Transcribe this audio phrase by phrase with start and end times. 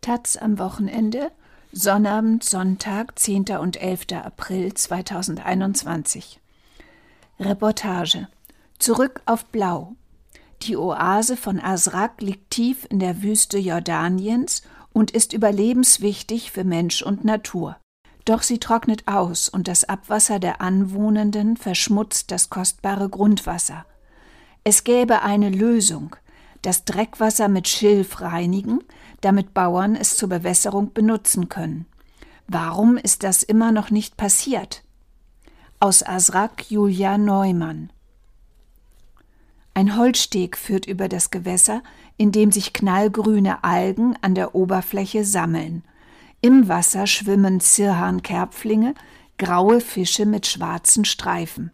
[0.00, 1.30] Taz am Wochenende,
[1.72, 3.58] Sonnabend, Sonntag, 10.
[3.60, 4.06] und 11.
[4.24, 6.40] April 2021.
[7.38, 8.26] Reportage.
[8.78, 9.94] Zurück auf Blau.
[10.62, 14.62] Die Oase von Asrak liegt tief in der Wüste Jordaniens
[14.94, 17.76] und ist überlebenswichtig für Mensch und Natur.
[18.24, 23.84] Doch sie trocknet aus und das Abwasser der Anwohnenden verschmutzt das kostbare Grundwasser.
[24.64, 26.16] Es gäbe eine Lösung,
[26.62, 28.80] das Dreckwasser mit Schilf reinigen,
[29.20, 31.86] damit Bauern es zur Bewässerung benutzen können.
[32.46, 34.82] Warum ist das immer noch nicht passiert?
[35.78, 37.90] Aus Asrak Julia Neumann.
[39.72, 41.82] Ein Holzsteg führt über das Gewässer,
[42.16, 45.84] in dem sich knallgrüne Algen an der Oberfläche sammeln.
[46.42, 48.94] Im Wasser schwimmen Zirhan-Kerpflinge,
[49.38, 51.70] graue Fische mit schwarzen Streifen.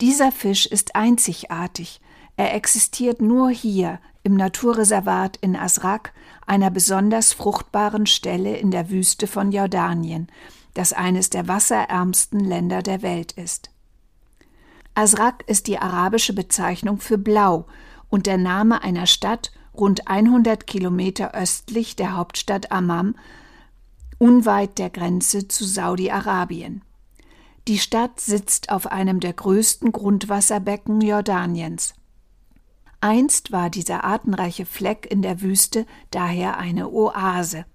[0.00, 2.00] Dieser Fisch ist einzigartig.
[2.36, 6.12] Er existiert nur hier im Naturreservat in Asrak,
[6.46, 10.28] einer besonders fruchtbaren Stelle in der Wüste von Jordanien,
[10.74, 13.70] das eines der wasserärmsten Länder der Welt ist.
[14.94, 17.66] Asrak ist die arabische Bezeichnung für Blau
[18.08, 23.14] und der Name einer Stadt rund 100 Kilometer östlich der Hauptstadt Amman,
[24.18, 26.82] unweit der Grenze zu Saudi-Arabien.
[27.68, 31.94] Die Stadt sitzt auf einem der größten Grundwasserbecken Jordaniens.
[33.00, 37.66] Einst war dieser artenreiche Fleck in der Wüste daher eine Oase.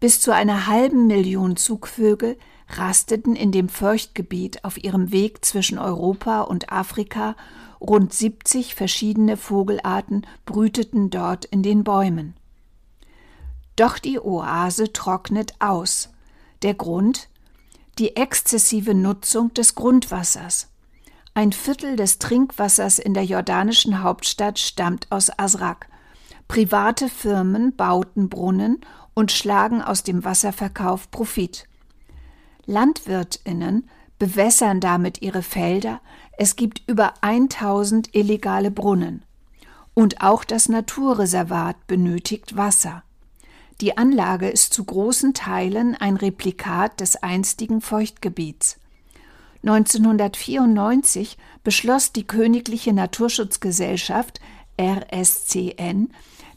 [0.00, 6.42] Bis zu einer halben Million Zugvögel rasteten in dem Feuchtgebiet auf ihrem Weg zwischen Europa
[6.42, 7.34] und Afrika,
[7.80, 12.34] rund 70 verschiedene Vogelarten brüteten dort in den Bäumen.
[13.76, 16.10] Doch die Oase trocknet aus.
[16.62, 17.28] Der Grund?
[17.98, 20.68] Die exzessive Nutzung des Grundwassers.
[21.38, 25.88] Ein Viertel des Trinkwassers in der jordanischen Hauptstadt stammt aus Asrak.
[26.48, 28.80] Private Firmen bauten Brunnen
[29.14, 31.68] und schlagen aus dem Wasserverkauf Profit.
[32.66, 36.00] Landwirtinnen bewässern damit ihre Felder.
[36.36, 39.22] Es gibt über 1000 illegale Brunnen.
[39.94, 43.04] Und auch das Naturreservat benötigt Wasser.
[43.80, 48.77] Die Anlage ist zu großen Teilen ein Replikat des einstigen Feuchtgebiets.
[49.68, 54.40] 1994 beschloss die Königliche Naturschutzgesellschaft
[54.80, 56.08] RSCN,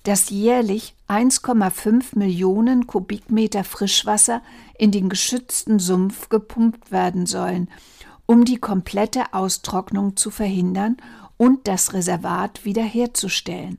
[0.03, 4.41] dass jährlich 1,5 Millionen Kubikmeter Frischwasser
[4.77, 7.69] in den geschützten Sumpf gepumpt werden sollen,
[8.25, 10.95] um die komplette Austrocknung zu verhindern
[11.35, 13.77] und das Reservat wiederherzustellen.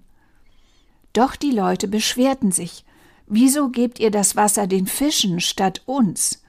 [1.15, 2.85] Doch die Leute beschwerten sich.
[3.27, 6.42] Wieso gebt ihr das Wasser den Fischen statt uns?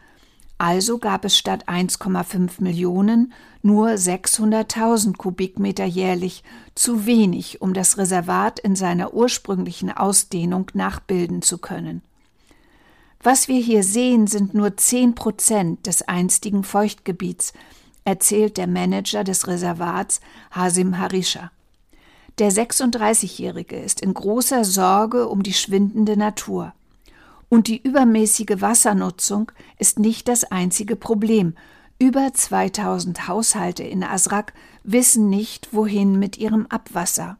[0.66, 6.41] Also gab es statt 1,5 Millionen nur 600.000 Kubikmeter jährlich,
[6.74, 12.02] zu wenig, um das Reservat in seiner ursprünglichen Ausdehnung nachbilden zu können.
[13.22, 17.52] Was wir hier sehen, sind nur 10 Prozent des einstigen Feuchtgebiets,
[18.06, 20.22] erzählt der Manager des Reservats
[20.52, 21.52] Hasim Harisha.
[22.40, 26.72] Der 36-Jährige ist in großer Sorge um die schwindende Natur.
[27.53, 31.53] Und die übermäßige Wassernutzung ist nicht das einzige Problem.
[32.00, 34.53] Über 2000 Haushalte in Asrak
[34.84, 37.38] wissen nicht, wohin mit ihrem Abwasser.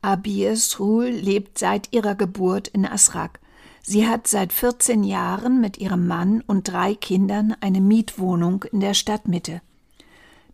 [0.00, 3.40] Abies Ruhl lebt seit ihrer Geburt in Asrak.
[3.82, 8.94] Sie hat seit 14 Jahren mit ihrem Mann und drei Kindern eine Mietwohnung in der
[8.94, 9.60] Stadtmitte.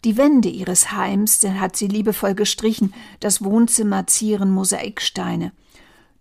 [0.07, 5.53] Die Wände ihres Heims hat sie liebevoll gestrichen, das Wohnzimmer zieren Mosaiksteine.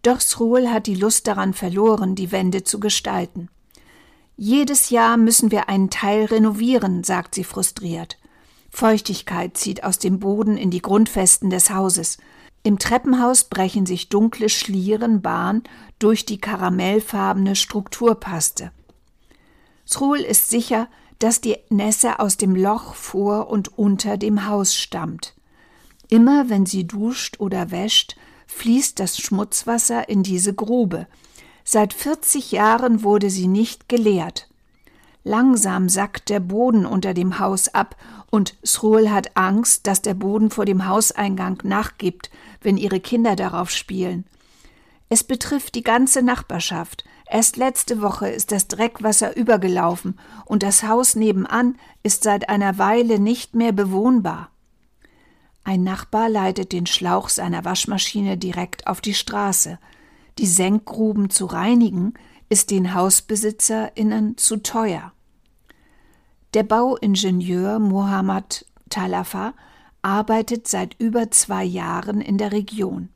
[0.01, 3.49] Doch Sruel hat die Lust daran verloren, die Wände zu gestalten.
[4.35, 8.17] Jedes Jahr müssen wir einen Teil renovieren, sagt sie frustriert.
[8.71, 12.17] Feuchtigkeit zieht aus dem Boden in die Grundfesten des Hauses.
[12.63, 15.63] Im Treppenhaus brechen sich dunkle Schlieren Bahn
[15.99, 18.71] durch die karamellfarbene Strukturpaste.
[19.85, 20.87] Sruel ist sicher,
[21.19, 25.35] dass die Nässe aus dem Loch vor und unter dem Haus stammt.
[26.09, 28.15] Immer wenn sie duscht oder wäscht,
[28.51, 31.07] fließt das Schmutzwasser in diese Grube.
[31.63, 34.47] Seit 40 Jahren wurde sie nicht geleert.
[35.23, 37.95] Langsam sackt der Boden unter dem Haus ab
[38.29, 42.29] und Sruel hat Angst, dass der Boden vor dem Hauseingang nachgibt,
[42.61, 44.25] wenn ihre Kinder darauf spielen.
[45.09, 47.03] Es betrifft die ganze Nachbarschaft.
[47.29, 53.19] Erst letzte Woche ist das Dreckwasser übergelaufen und das Haus nebenan ist seit einer Weile
[53.19, 54.50] nicht mehr bewohnbar.
[55.63, 59.79] Ein Nachbar leitet den Schlauch seiner Waschmaschine direkt auf die Straße.
[60.37, 62.13] Die Senkgruben zu reinigen
[62.49, 65.13] ist den HausbesitzerInnen zu teuer.
[66.53, 69.53] Der Bauingenieur Mohammad Talafa
[70.01, 73.09] arbeitet seit über zwei Jahren in der Region.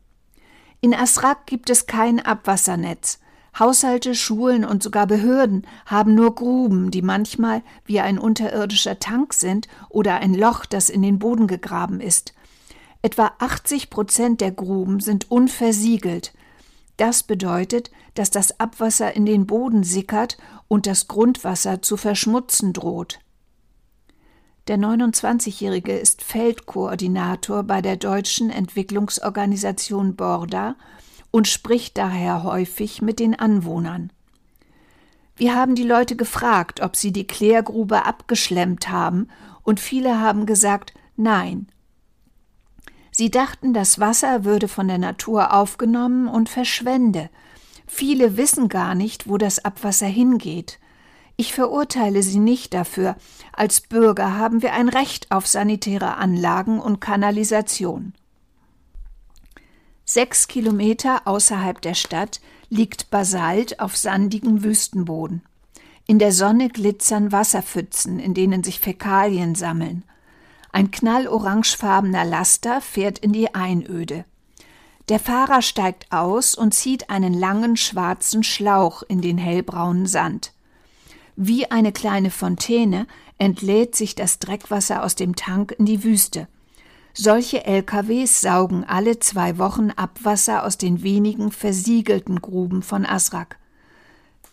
[0.82, 3.20] In Asrak gibt es kein Abwassernetz.
[3.58, 9.68] Haushalte, Schulen und sogar Behörden haben nur Gruben, die manchmal wie ein unterirdischer Tank sind
[9.90, 12.34] oder ein Loch, das in den Boden gegraben ist.
[13.02, 16.34] Etwa 80 Prozent der Gruben sind unversiegelt.
[16.98, 20.38] Das bedeutet, dass das Abwasser in den Boden sickert
[20.68, 23.20] und das Grundwasser zu verschmutzen droht.
[24.68, 30.76] Der 29-Jährige ist Feldkoordinator bei der deutschen Entwicklungsorganisation Borda
[31.36, 34.10] und spricht daher häufig mit den Anwohnern.
[35.36, 39.28] Wir haben die Leute gefragt, ob sie die Klärgrube abgeschlemmt haben,
[39.62, 41.68] und viele haben gesagt Nein.
[43.12, 47.30] Sie dachten, das Wasser würde von der Natur aufgenommen und verschwende.
[47.86, 50.80] Viele wissen gar nicht, wo das Abwasser hingeht.
[51.36, 53.18] Ich verurteile sie nicht dafür.
[53.52, 58.14] Als Bürger haben wir ein Recht auf sanitäre Anlagen und Kanalisation.
[60.06, 65.42] Sechs Kilometer außerhalb der Stadt liegt Basalt auf sandigem Wüstenboden.
[66.06, 70.04] In der Sonne glitzern Wasserpfützen, in denen sich Fäkalien sammeln.
[70.72, 74.26] Ein knallorangefarbener Laster fährt in die Einöde.
[75.10, 80.52] Der Fahrer steigt aus und zieht einen langen schwarzen Schlauch in den hellbraunen Sand.
[81.36, 83.08] Wie eine kleine Fontäne
[83.40, 86.48] entlädt sich das Dreckwasser aus dem Tank in die Wüste.
[87.18, 93.58] Solche LKWs saugen alle zwei Wochen Abwasser aus den wenigen versiegelten Gruben von Asrak.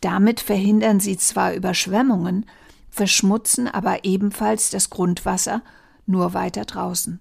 [0.00, 2.47] Damit verhindern sie zwar Überschwemmungen,
[2.88, 5.62] verschmutzen aber ebenfalls das Grundwasser,
[6.06, 7.19] nur weiter draußen.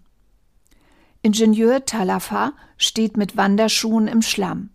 [1.23, 4.69] Ingenieur Talafa steht mit Wanderschuhen im Schlamm.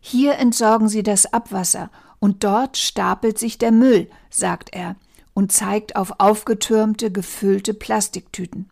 [0.00, 4.96] Hier entsorgen sie das Abwasser und dort stapelt sich der Müll, sagt er
[5.34, 8.70] und zeigt auf aufgetürmte, gefüllte Plastiktüten.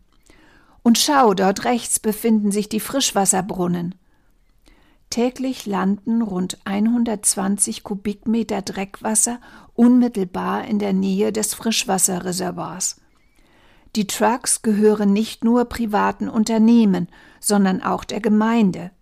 [0.87, 3.97] Und schau, dort rechts befinden sich die Frischwasserbrunnen.
[5.11, 9.41] Täglich landen rund 120 Kubikmeter Dreckwasser
[9.75, 13.01] unmittelbar in der Nähe des Frischwasserreservoirs.
[13.97, 17.09] Die Trucks gehören nicht nur privaten Unternehmen,
[17.41, 18.93] sondern auch der Gemeinde.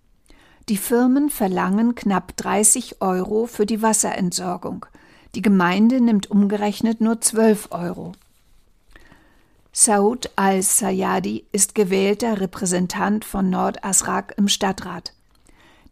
[0.70, 4.86] Die Firmen verlangen knapp 30 Euro für die Wasserentsorgung.
[5.34, 8.12] Die Gemeinde nimmt umgerechnet nur 12 Euro.
[9.76, 15.14] Saud al-Sayadi ist gewählter Repräsentant von Nord-Asrak im Stadtrat.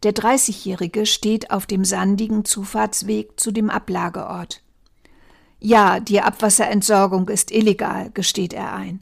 [0.03, 4.61] Der 30-Jährige steht auf dem sandigen Zufahrtsweg zu dem Ablageort.
[5.59, 9.01] Ja, die Abwasserentsorgung ist illegal, gesteht er ein.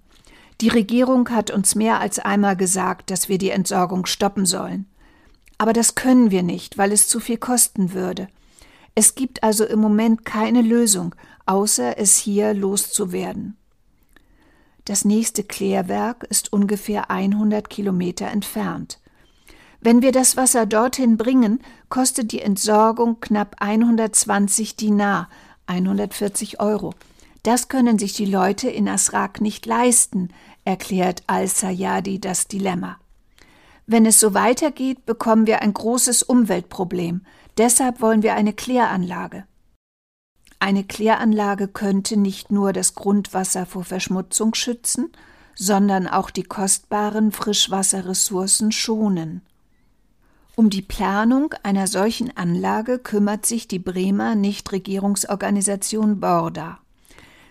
[0.61, 4.87] Die Regierung hat uns mehr als einmal gesagt, dass wir die Entsorgung stoppen sollen.
[5.59, 8.29] Aber das können wir nicht, weil es zu viel kosten würde.
[8.95, 11.13] Es gibt also im Moment keine Lösung,
[11.45, 13.57] außer es hier loszuwerden.
[14.85, 18.99] Das nächste Klärwerk ist ungefähr 100 Kilometer entfernt.
[19.79, 25.29] Wenn wir das Wasser dorthin bringen, kostet die Entsorgung knapp 120 Dinar,
[25.65, 26.93] 140 Euro.
[27.43, 30.29] Das können sich die Leute in Asrak nicht leisten,
[30.65, 32.97] erklärt Al-Sayadi das Dilemma.
[33.87, 37.25] Wenn es so weitergeht, bekommen wir ein großes Umweltproblem.
[37.57, 39.45] Deshalb wollen wir eine Kläranlage.
[40.61, 45.11] Eine Kläranlage könnte nicht nur das Grundwasser vor Verschmutzung schützen,
[45.55, 49.41] sondern auch die kostbaren Frischwasserressourcen schonen.
[50.55, 56.77] Um die Planung einer solchen Anlage kümmert sich die Bremer Nichtregierungsorganisation Borda.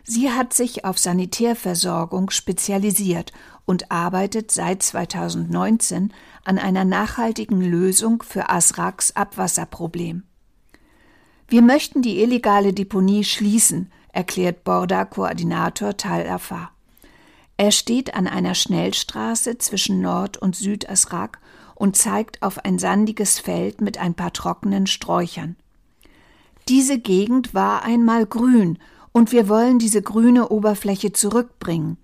[0.05, 3.33] Sie hat sich auf Sanitärversorgung spezialisiert
[3.65, 6.13] und arbeitet seit 2019
[6.45, 10.23] an einer nachhaltigen Lösung für Asraks Abwasserproblem.
[11.51, 16.71] Wir möchten die illegale Deponie schließen, erklärt Borda-Koordinator Tal Afar.
[17.57, 21.41] Er steht an einer Schnellstraße zwischen Nord- und Südasrak
[21.75, 25.57] und zeigt auf ein sandiges Feld mit ein paar trockenen Sträuchern.
[26.69, 28.79] Diese Gegend war einmal grün,
[29.11, 31.97] und wir wollen diese grüne Oberfläche zurückbringen.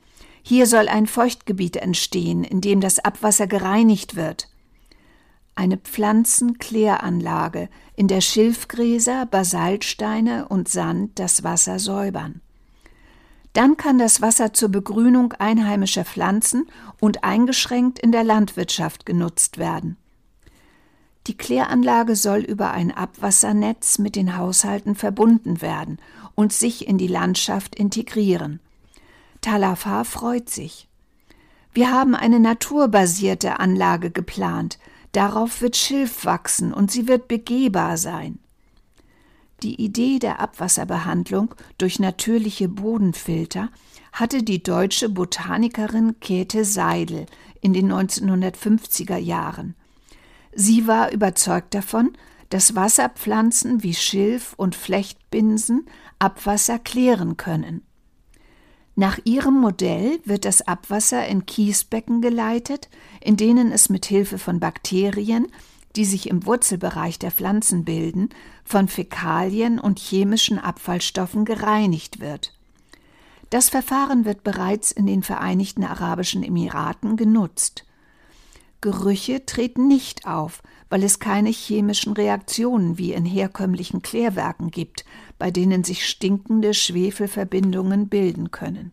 [0.43, 4.49] Hier soll ein Feuchtgebiet entstehen, in dem das Abwasser gereinigt wird
[5.57, 12.41] eine Pflanzenkläranlage, in der Schilfgräser, Basaltsteine und Sand das Wasser säubern.
[13.55, 16.67] Dann kann das Wasser zur Begrünung einheimischer Pflanzen
[17.01, 19.97] und eingeschränkt in der Landwirtschaft genutzt werden.
[21.27, 25.99] Die Kläranlage soll über ein Abwassernetz mit den Haushalten verbunden werden
[26.35, 28.61] und sich in die Landschaft integrieren.
[29.41, 30.87] Talafar freut sich.
[31.73, 34.79] Wir haben eine naturbasierte Anlage geplant,
[35.17, 38.39] Darauf wird Schilf wachsen und sie wird begehbar sein.
[39.63, 43.71] Die Idee der Abwasserbehandlung durch natürliche Bodenfilter
[44.13, 47.25] hatte die deutsche Botanikerin Käthe Seidel
[47.63, 49.75] in den 1950er Jahren.
[50.53, 52.13] Sie war überzeugt davon,
[52.51, 55.87] dass Wasserpflanzen wie Schilf und Flechtbinsen
[56.19, 57.86] Abwasser klären können.
[58.99, 62.89] Nach ihrem Modell wird das Abwasser in Kiesbecken geleitet,
[63.21, 65.49] in denen es mit Hilfe von Bakterien,
[65.97, 68.31] die sich im Wurzelbereich der Pflanzen bilden,
[68.65, 72.55] von Fäkalien und chemischen Abfallstoffen gereinigt wird.
[73.51, 77.86] Das Verfahren wird bereits in den Vereinigten Arabischen Emiraten genutzt.
[78.81, 85.05] Gerüche treten nicht auf, weil es keine chemischen Reaktionen wie in herkömmlichen Klärwerken gibt,
[85.39, 88.93] bei denen sich stinkende Schwefelverbindungen bilden können.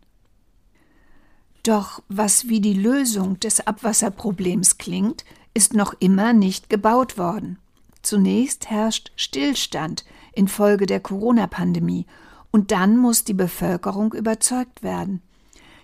[1.63, 5.23] Doch was wie die Lösung des Abwasserproblems klingt,
[5.53, 7.57] ist noch immer nicht gebaut worden.
[8.01, 12.05] Zunächst herrscht Stillstand infolge der Corona-Pandemie
[12.51, 15.21] und dann muss die Bevölkerung überzeugt werden.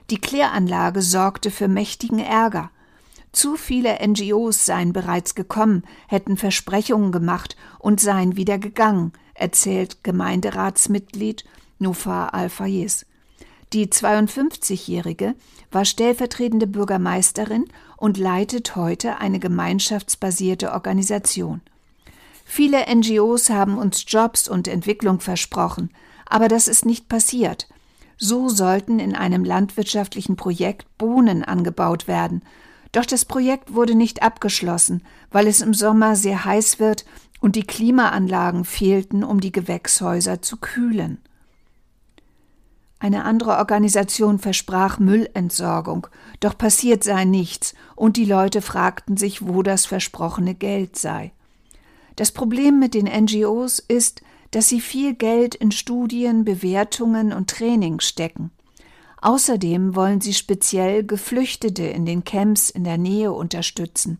[0.09, 2.71] Die Kläranlage sorgte für mächtigen Ärger.
[3.31, 11.43] Zu viele NGOs seien bereits gekommen, hätten Versprechungen gemacht und seien wieder gegangen, erzählt Gemeinderatsmitglied
[11.77, 13.05] Nufa Al-Fayez.
[13.71, 15.35] Die 52-Jährige
[15.71, 17.65] war stellvertretende Bürgermeisterin
[17.97, 21.61] und leitet heute eine gemeinschaftsbasierte Organisation.
[22.45, 25.91] Viele NGOs haben uns Jobs und Entwicklung versprochen,
[26.25, 27.67] aber das ist nicht passiert.
[28.17, 32.41] So sollten in einem landwirtschaftlichen Projekt Bohnen angebaut werden,
[32.91, 37.05] doch das Projekt wurde nicht abgeschlossen, weil es im Sommer sehr heiß wird
[37.39, 41.19] und die Klimaanlagen fehlten, um die Gewächshäuser zu kühlen.
[43.01, 46.07] Eine andere Organisation versprach Müllentsorgung,
[46.41, 51.31] doch passiert sei nichts, und die Leute fragten sich, wo das versprochene Geld sei.
[52.17, 58.01] Das Problem mit den NGOs ist, dass sie viel Geld in Studien, Bewertungen und Training
[58.01, 58.51] stecken.
[59.21, 64.19] Außerdem wollen sie speziell Geflüchtete in den Camps in der Nähe unterstützen.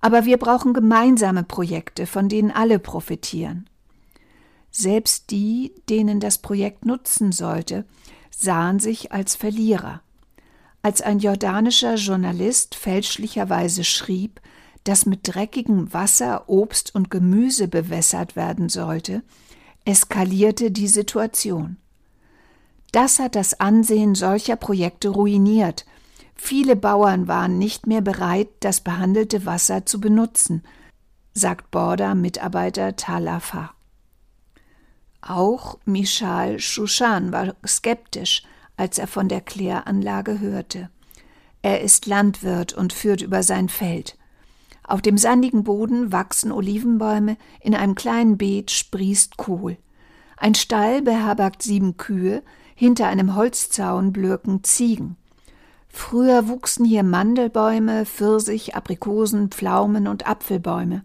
[0.00, 3.68] Aber wir brauchen gemeinsame Projekte, von denen alle profitieren.
[4.70, 7.84] Selbst die, denen das Projekt nutzen sollte,
[8.30, 10.02] sahen sich als Verlierer.
[10.82, 14.40] Als ein jordanischer Journalist fälschlicherweise schrieb,
[14.84, 19.22] dass mit dreckigem Wasser Obst und Gemüse bewässert werden sollte,
[19.84, 21.76] eskalierte die Situation.
[22.92, 25.86] Das hat das Ansehen solcher Projekte ruiniert.
[26.34, 30.62] Viele Bauern waren nicht mehr bereit, das behandelte Wasser zu benutzen,
[31.34, 33.74] sagt Borda-Mitarbeiter Talafa.
[35.22, 38.42] Auch Michal Shushan war skeptisch,
[38.76, 40.88] als er von der Kläranlage hörte.
[41.62, 44.16] Er ist Landwirt und führt über sein Feld.
[44.82, 49.76] Auf dem sandigen Boden wachsen Olivenbäume, in einem kleinen Beet sprießt Kohl.
[50.38, 52.42] Ein Stall beherbergt sieben Kühe,
[52.80, 55.16] hinter einem Holzzaun blöken Ziegen.
[55.90, 61.04] Früher wuchsen hier Mandelbäume, Pfirsich, Aprikosen, Pflaumen und Apfelbäume.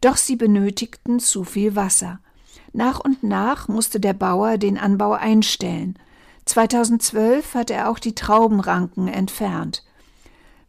[0.00, 2.20] Doch sie benötigten zu viel Wasser.
[2.72, 5.98] Nach und nach musste der Bauer den Anbau einstellen.
[6.44, 9.82] 2012 hat er auch die Traubenranken entfernt.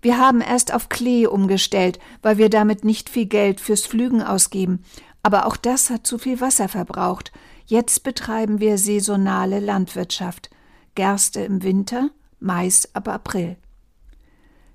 [0.01, 4.83] Wir haben erst auf Klee umgestellt, weil wir damit nicht viel Geld fürs Flügen ausgeben,
[5.21, 7.31] aber auch das hat zu viel Wasser verbraucht.
[7.65, 10.49] Jetzt betreiben wir saisonale Landwirtschaft.
[10.95, 13.55] Gerste im Winter, Mais ab April.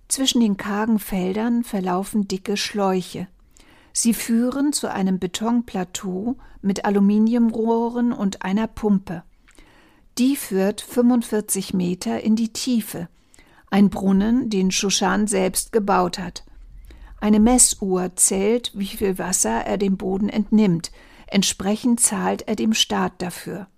[0.08, 3.28] Zwischen den kargen Feldern verlaufen dicke Schläuche.
[3.92, 9.22] Sie führen zu einem Betonplateau mit Aluminiumrohren und einer Pumpe.
[10.16, 13.08] Die führt 45 Meter in die Tiefe.
[13.70, 16.44] Ein Brunnen, den Shushan selbst gebaut hat.
[17.20, 20.90] Eine Messuhr zählt, wie viel Wasser er dem Boden entnimmt.
[21.30, 23.68] Entsprechend zahlt er dem Staat dafür.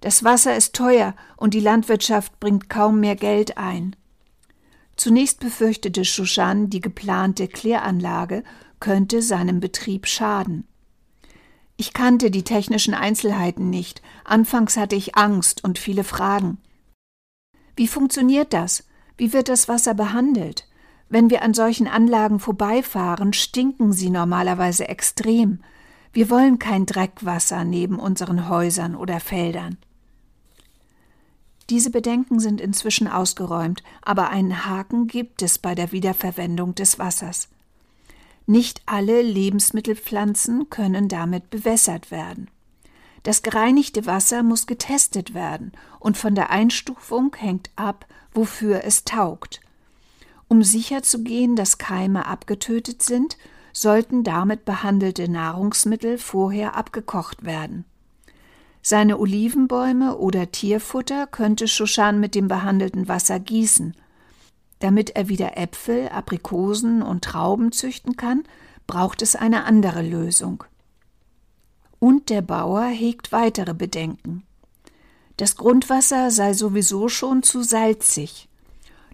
[0.00, 3.96] Das Wasser ist teuer und die Landwirtschaft bringt kaum mehr Geld ein.
[4.96, 8.44] Zunächst befürchtete Shushan, die geplante Kläranlage
[8.78, 10.66] könnte seinem Betrieb schaden.
[11.78, 14.00] Ich kannte die technischen Einzelheiten nicht.
[14.24, 16.58] Anfangs hatte ich Angst und viele Fragen.
[17.74, 18.84] Wie funktioniert das?
[19.18, 20.68] Wie wird das Wasser behandelt?
[21.08, 25.60] Wenn wir an solchen Anlagen vorbeifahren, stinken sie normalerweise extrem.
[26.16, 29.76] Wir wollen kein Dreckwasser neben unseren Häusern oder Feldern.
[31.68, 37.50] Diese Bedenken sind inzwischen ausgeräumt, aber einen Haken gibt es bei der Wiederverwendung des Wassers.
[38.46, 42.48] Nicht alle Lebensmittelpflanzen können damit bewässert werden.
[43.22, 49.60] Das gereinigte Wasser muss getestet werden und von der Einstufung hängt ab, wofür es taugt.
[50.48, 53.36] Um sicherzugehen, dass Keime abgetötet sind,
[53.76, 57.84] sollten damit behandelte Nahrungsmittel vorher abgekocht werden.
[58.80, 63.94] Seine Olivenbäume oder Tierfutter könnte Shushan mit dem behandelten Wasser gießen.
[64.78, 68.44] Damit er wieder Äpfel, Aprikosen und Trauben züchten kann,
[68.86, 70.64] braucht es eine andere Lösung.
[71.98, 74.44] Und der Bauer hegt weitere Bedenken.
[75.36, 78.48] Das Grundwasser sei sowieso schon zu salzig.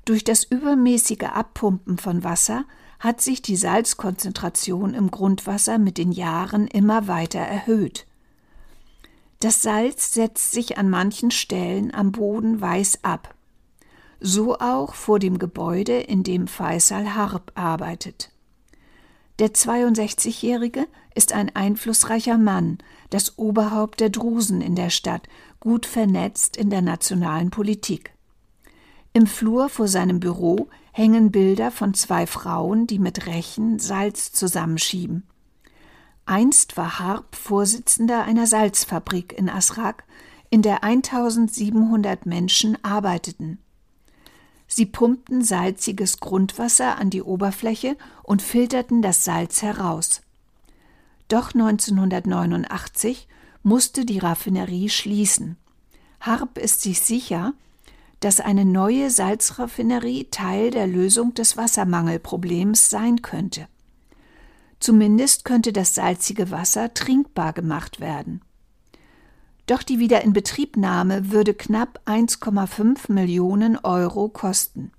[0.04, 2.64] Durch das übermäßige Abpumpen von Wasser
[3.02, 8.06] hat sich die Salzkonzentration im Grundwasser mit den Jahren immer weiter erhöht.
[9.40, 13.34] Das Salz setzt sich an manchen Stellen am Boden weiß ab.
[14.20, 18.30] So auch vor dem Gebäude, in dem Faisal Harb arbeitet.
[19.40, 22.78] Der 62-Jährige ist ein einflussreicher Mann,
[23.10, 25.26] das Oberhaupt der Drusen in der Stadt,
[25.58, 28.11] gut vernetzt in der nationalen Politik.
[29.14, 35.24] Im Flur vor seinem Büro hängen Bilder von zwei Frauen, die mit Rechen Salz zusammenschieben.
[36.24, 40.04] Einst war Harp Vorsitzender einer Salzfabrik in Asrak,
[40.48, 43.58] in der 1700 Menschen arbeiteten.
[44.66, 50.22] Sie pumpten salziges Grundwasser an die Oberfläche und filterten das Salz heraus.
[51.28, 53.28] Doch 1989
[53.62, 55.56] musste die Raffinerie schließen.
[56.20, 57.52] Harp ist sich sicher,
[58.22, 63.66] dass eine neue Salzraffinerie Teil der Lösung des Wassermangelproblems sein könnte.
[64.78, 68.40] Zumindest könnte das salzige Wasser trinkbar gemacht werden.
[69.66, 74.92] Doch die Wiederinbetriebnahme würde knapp 1,5 Millionen Euro kosten.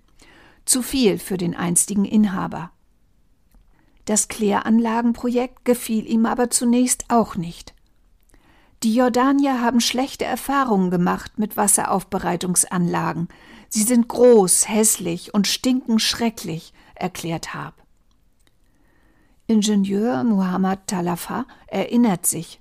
[0.65, 2.72] Zu viel für den einstigen Inhaber.
[4.06, 7.73] Das Kläranlagenprojekt gefiel ihm aber zunächst auch nicht.
[8.83, 13.29] Die Jordanier haben schlechte Erfahrungen gemacht mit Wasseraufbereitungsanlagen.
[13.69, 17.75] Sie sind groß, hässlich und stinken schrecklich, erklärt Hab.
[19.47, 22.59] Ingenieur Muhammad Talafa erinnert sich.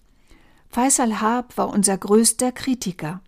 [0.69, 3.21] Faisal Hab war unser größter Kritiker.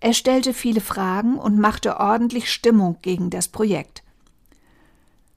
[0.00, 4.02] Er stellte viele Fragen und machte ordentlich Stimmung gegen das Projekt.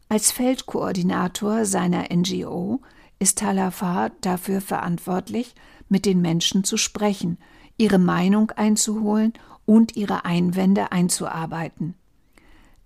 [0.10, 2.82] Als Feldkoordinator seiner NGO
[3.20, 5.54] ist Talafa dafür verantwortlich,
[5.94, 7.38] mit den Menschen zu sprechen,
[7.78, 9.34] ihre Meinung einzuholen
[9.68, 11.94] und ihre Einwände einzuarbeiten.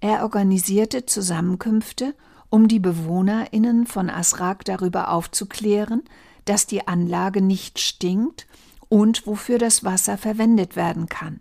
[0.01, 2.13] Er organisierte Zusammenkünfte,
[2.49, 6.03] um die BewohnerInnen von Asrak darüber aufzuklären,
[6.43, 8.45] dass die Anlage nicht stinkt
[8.89, 11.39] und wofür das Wasser verwendet werden kann.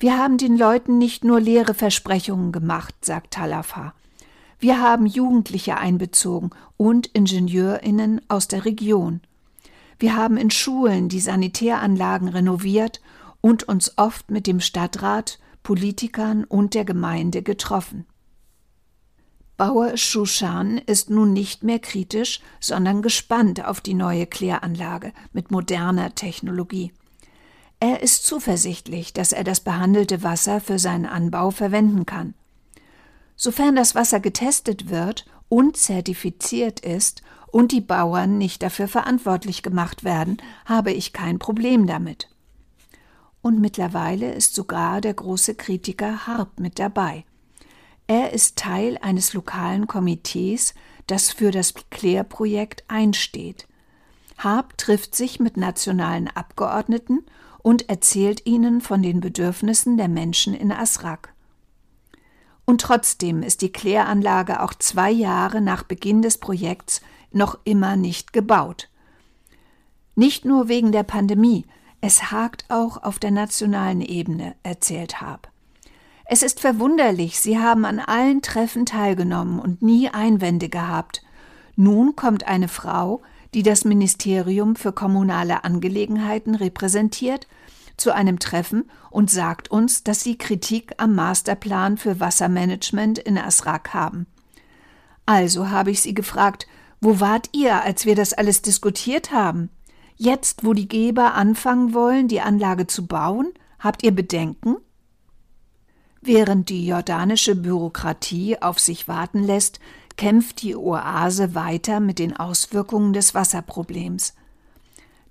[0.00, 3.94] Wir haben den Leuten nicht nur leere Versprechungen gemacht, sagt Talafa.
[4.58, 9.20] Wir haben Jugendliche einbezogen und IngenieurInnen aus der Region.
[9.98, 13.00] Wir haben in Schulen die Sanitäranlagen renoviert
[13.40, 18.06] und uns oft mit dem Stadtrat, Politikern und der Gemeinde getroffen.
[19.56, 26.14] Bauer Shushan ist nun nicht mehr kritisch, sondern gespannt auf die neue Kläranlage mit moderner
[26.14, 26.92] Technologie.
[27.78, 32.34] Er ist zuversichtlich, dass er das behandelte Wasser für seinen Anbau verwenden kann.
[33.36, 37.22] Sofern das Wasser getestet wird und zertifiziert ist
[37.54, 42.28] und die Bauern nicht dafür verantwortlich gemacht werden, habe ich kein Problem damit.
[43.42, 47.24] Und mittlerweile ist sogar der große Kritiker Harp mit dabei.
[48.08, 50.74] Er ist Teil eines lokalen Komitees,
[51.06, 53.68] das für das Klärprojekt einsteht.
[54.36, 57.24] Harp trifft sich mit nationalen Abgeordneten
[57.62, 61.32] und erzählt ihnen von den Bedürfnissen der Menschen in Asrak.
[62.64, 67.00] Und trotzdem ist die Kläranlage auch zwei Jahre nach Beginn des Projekts
[67.34, 68.88] noch immer nicht gebaut.
[70.14, 71.64] Nicht nur wegen der Pandemie,
[72.00, 75.50] es hakt auch auf der nationalen Ebene, erzählt Haab.
[76.26, 81.22] Es ist verwunderlich, Sie haben an allen Treffen teilgenommen und nie Einwände gehabt.
[81.76, 87.46] Nun kommt eine Frau, die das Ministerium für kommunale Angelegenheiten repräsentiert,
[87.96, 93.94] zu einem Treffen und sagt uns, dass sie Kritik am Masterplan für Wassermanagement in Asrak
[93.94, 94.26] haben.
[95.26, 96.66] Also habe ich sie gefragt,
[97.04, 99.68] wo wart ihr, als wir das alles diskutiert haben?
[100.16, 104.76] Jetzt, wo die Geber anfangen wollen, die Anlage zu bauen, habt ihr Bedenken?
[106.22, 109.80] Während die jordanische Bürokratie auf sich warten lässt,
[110.16, 114.32] kämpft die Oase weiter mit den Auswirkungen des Wasserproblems.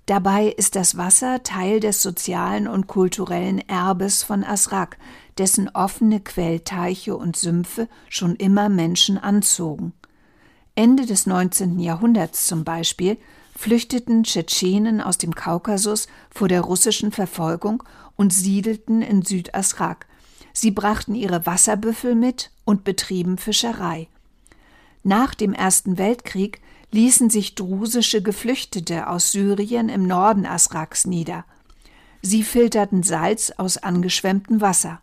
[0.06, 4.96] Dabei ist das Wasser Teil des sozialen und kulturellen Erbes von Asrak,
[5.38, 9.92] dessen offene Quellteiche und Sümpfe schon immer Menschen anzogen.
[10.76, 11.78] Ende des 19.
[11.78, 13.16] Jahrhunderts zum Beispiel
[13.56, 17.84] flüchteten Tschetschenen aus dem Kaukasus vor der russischen Verfolgung
[18.16, 20.06] und siedelten in Südasrak.
[20.52, 24.08] Sie brachten ihre Wasserbüffel mit und betrieben Fischerei.
[25.04, 26.60] Nach dem Ersten Weltkrieg
[26.90, 31.44] ließen sich drusische Geflüchtete aus Syrien im Norden Asraks nieder.
[32.20, 35.00] Sie filterten Salz aus angeschwemmtem Wasser.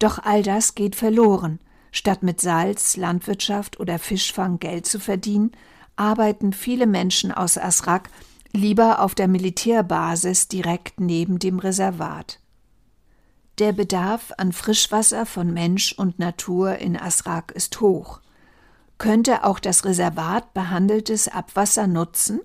[0.00, 1.60] Doch all das geht verloren–
[1.92, 5.52] Statt mit Salz, Landwirtschaft oder Fischfang Geld zu verdienen,
[5.94, 8.08] arbeiten viele Menschen aus Asrak
[8.52, 12.40] lieber auf der Militärbasis direkt neben dem Reservat.
[13.58, 18.20] Der Bedarf an Frischwasser von Mensch und Natur in Asrak ist hoch.
[18.96, 22.40] Könnte auch das Reservat behandeltes Abwasser nutzen?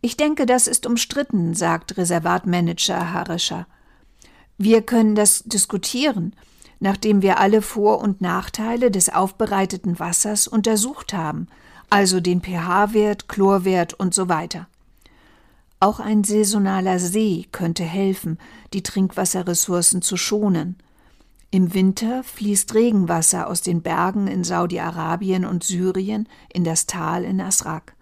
[0.00, 3.66] Ich denke, das ist umstritten, sagt Reservatmanager Harischer.
[4.56, 6.34] Wir können das diskutieren,
[6.82, 11.46] nachdem wir alle Vor- und Nachteile des aufbereiteten Wassers untersucht haben,
[11.90, 14.66] also den pH-Wert, Chlorwert und so weiter.
[15.78, 18.36] Auch ein saisonaler See könnte helfen,
[18.72, 20.74] die Trinkwasserressourcen zu schonen.
[21.52, 27.40] Im Winter fließt Regenwasser aus den Bergen in Saudi-Arabien und Syrien in das Tal in
[27.40, 27.94] Asrak.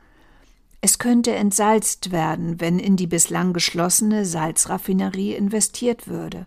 [0.80, 6.46] Es könnte entsalzt werden, wenn in die bislang geschlossene Salzraffinerie investiert würde.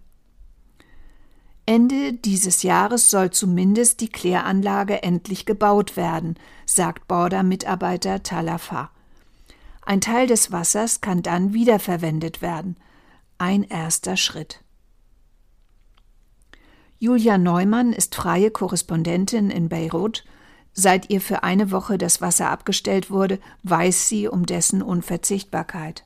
[1.65, 8.91] Ende dieses Jahres soll zumindest die Kläranlage endlich gebaut werden, sagt Border-Mitarbeiter Talafa.
[9.85, 12.77] Ein Teil des Wassers kann dann wiederverwendet werden.
[13.37, 14.61] Ein erster Schritt.
[16.99, 20.23] Julia Neumann ist freie Korrespondentin in Beirut.
[20.73, 26.05] Seit ihr für eine Woche das Wasser abgestellt wurde, weiß sie um dessen Unverzichtbarkeit.